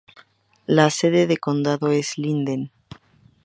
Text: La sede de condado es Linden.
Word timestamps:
La 0.65 0.89
sede 0.89 1.27
de 1.27 1.37
condado 1.37 1.91
es 1.91 2.17
Linden. 2.17 2.71